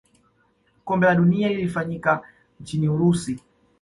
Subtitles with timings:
[0.85, 2.21] kombe la dunia lilifanyika
[2.59, 3.39] nchini urusi